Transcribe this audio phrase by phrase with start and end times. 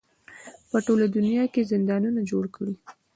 [0.69, 2.75] په ټوله دنیا کې یې زندانونه جوړ کړي.